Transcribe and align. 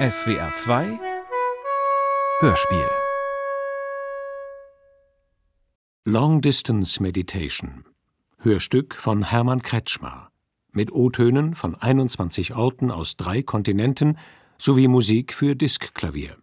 SWR 0.00 0.54
2 0.54 0.98
Hörspiel. 2.40 2.88
Long 6.06 6.40
Distance 6.40 7.02
Meditation. 7.02 7.84
Hörstück 8.38 8.94
von 8.94 9.24
Hermann 9.24 9.60
Kretschmar 9.60 10.32
mit 10.72 10.90
O-Tönen 10.90 11.54
von 11.54 11.74
21 11.74 12.54
Orten 12.54 12.90
aus 12.90 13.18
drei 13.18 13.42
Kontinenten 13.42 14.16
sowie 14.56 14.88
Musik 14.88 15.34
für 15.34 15.54
Diskklavier. 15.54 16.38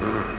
Mm. 0.00 0.37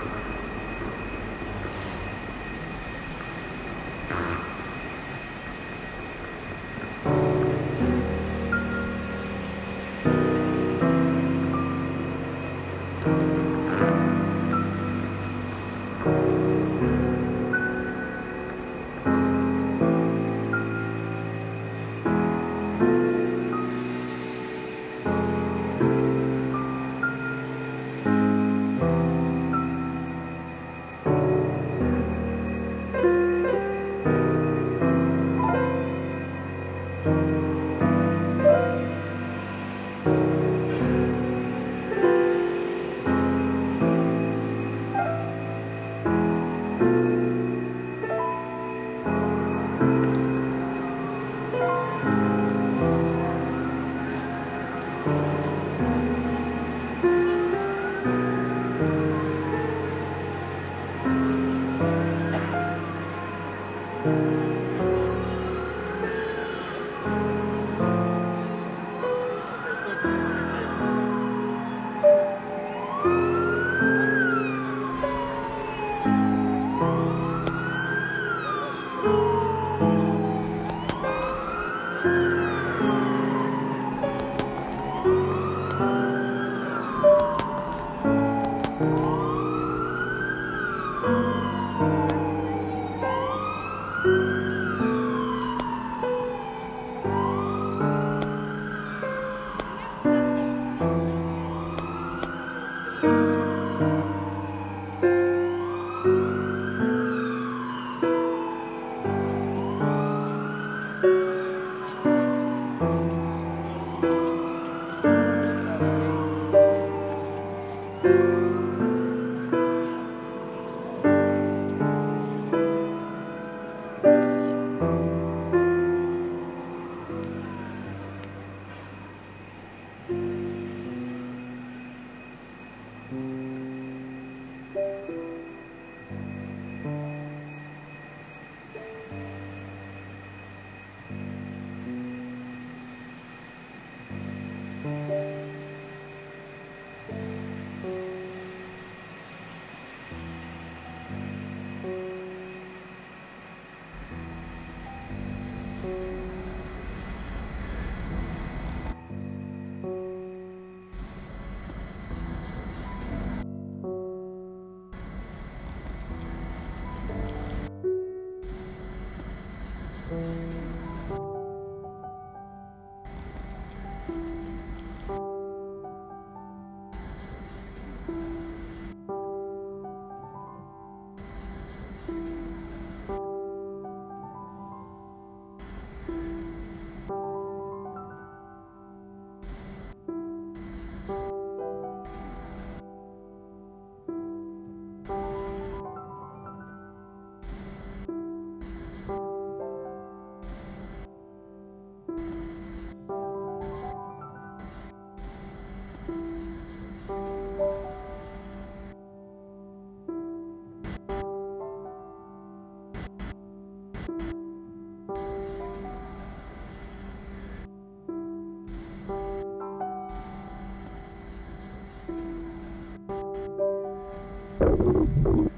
Thank 224.60 225.50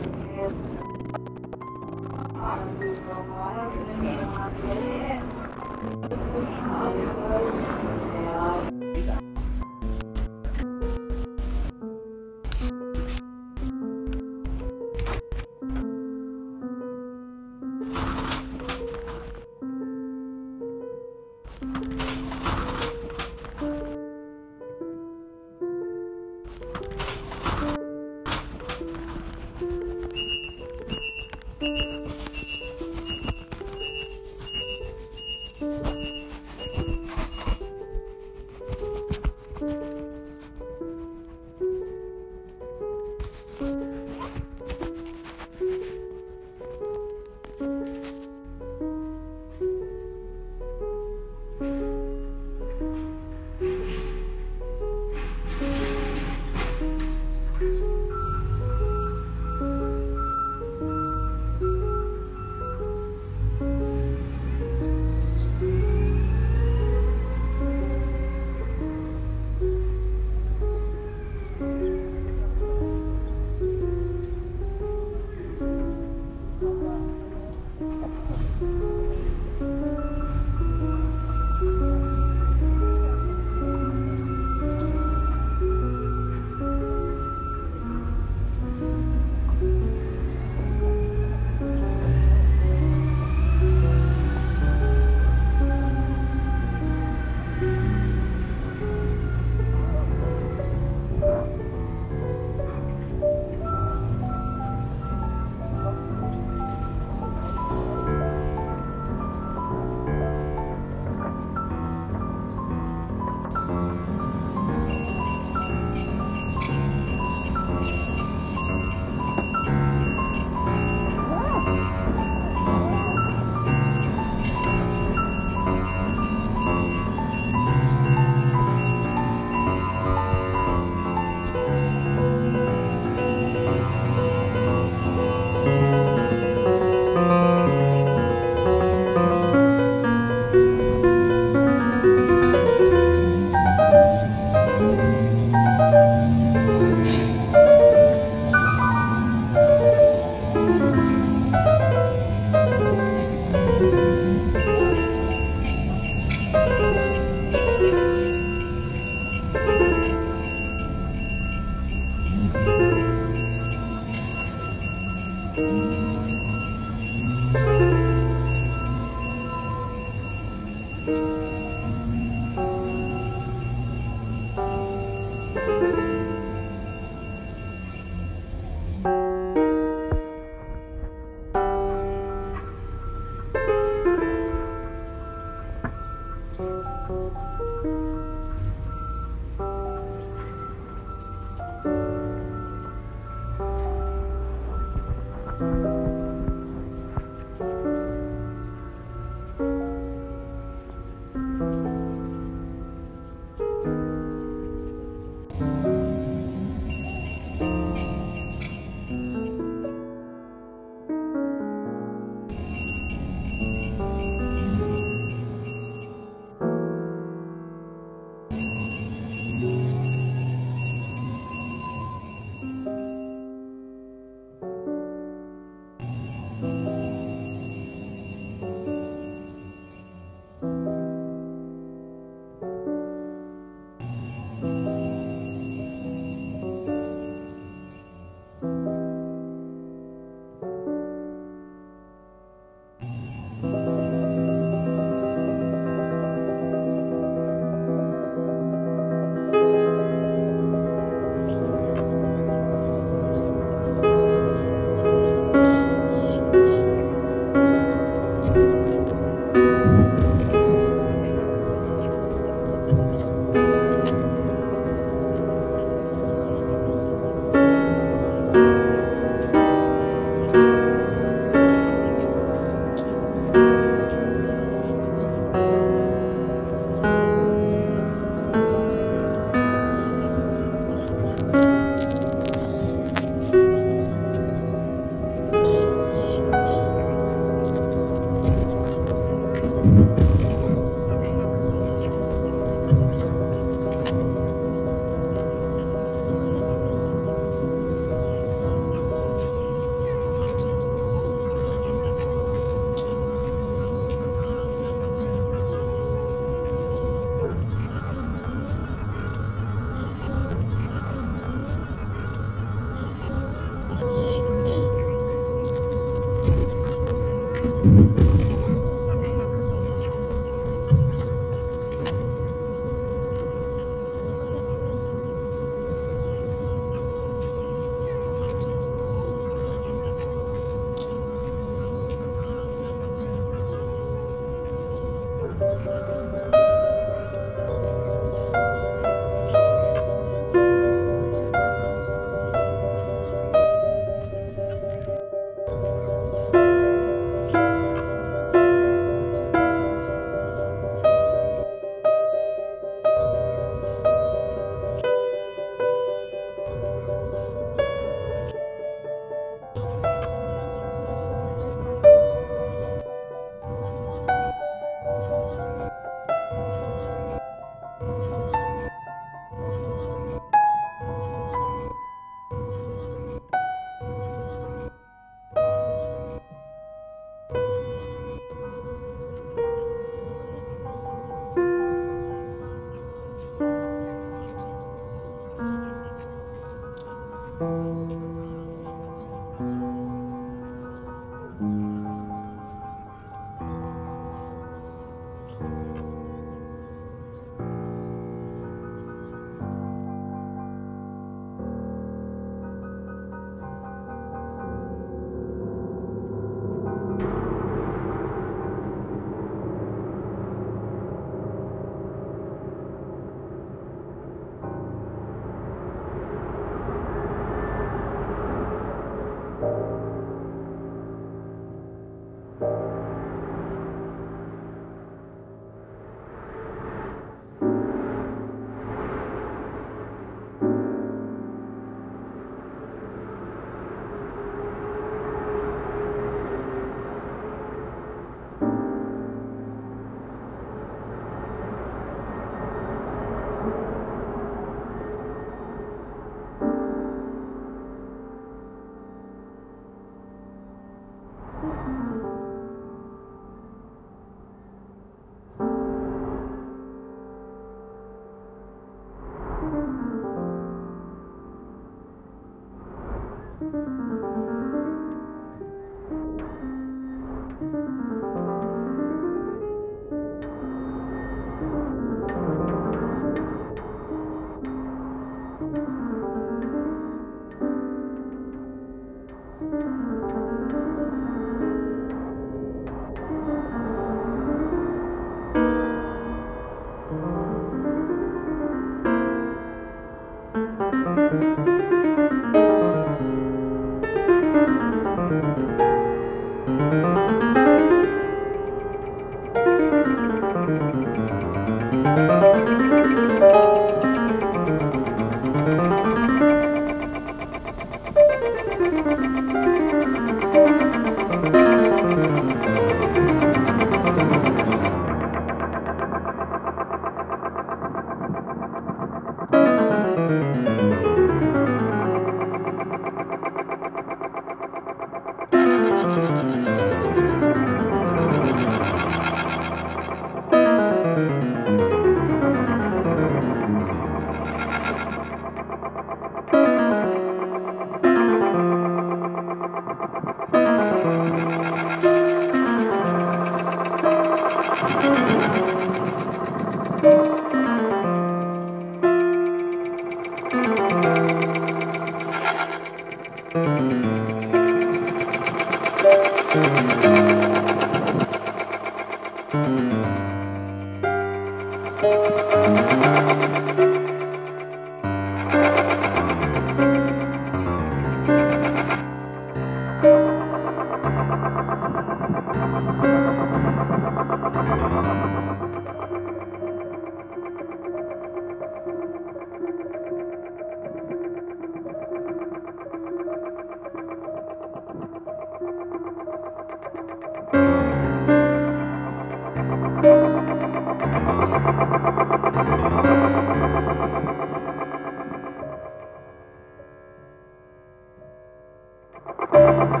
Ha 599.51 599.59
ha 599.59 599.71
ha 599.79 599.85
ha! 599.95 600.00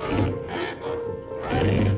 Yeah. 0.00 1.93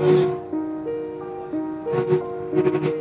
Thank 0.00 0.34
you. 2.84 2.99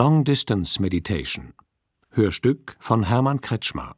Long 0.00 0.22
Distance 0.22 0.80
Meditation 0.80 1.54
Hörstück 2.10 2.76
von 2.78 3.02
Hermann 3.02 3.40
Kretschmar 3.40 3.96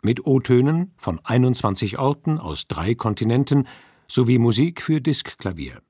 mit 0.00 0.26
O-Tönen 0.26 0.94
von 0.96 1.20
21 1.22 1.98
Orten 1.98 2.38
aus 2.38 2.68
drei 2.68 2.94
Kontinenten 2.94 3.68
sowie 4.06 4.38
Musik 4.38 4.80
für 4.80 5.02
Diskklavier. 5.02 5.82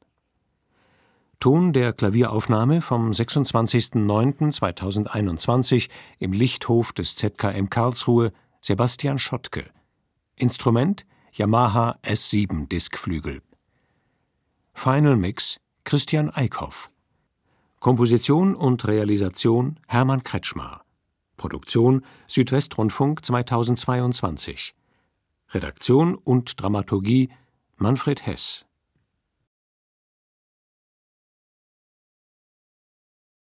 Ton 1.39 1.73
der 1.73 1.93
Klavieraufnahme 1.93 2.83
vom 2.83 3.13
26.09.2021 3.13 5.91
im 6.19 6.33
Lichthof 6.33 6.93
des 6.93 7.15
ZKM 7.15 7.71
Karlsruhe 7.71 8.33
Sebastian 8.61 9.21
Schottke. 9.21 9.71
Instrument 10.35 11.07
Yamaha 11.31 12.01
S7 12.03 12.67
Diskflügel. 12.67 13.43
Final 14.75 15.15
Mix 15.15 15.61
Christian 15.85 16.31
Eickhoff 16.31 16.91
Komposition 17.81 18.55
und 18.55 18.87
Realisation 18.87 19.79
Hermann 19.87 20.25
Kretschmar. 20.25 20.85
Produktion 21.37 22.05
Südwestrundfunk 22.27 23.25
2022. 23.25 24.75
Redaktion 25.51 26.17
und 26.17 26.61
Dramaturgie 26.61 27.31
Manfred 27.77 28.27
Hess 28.27 28.68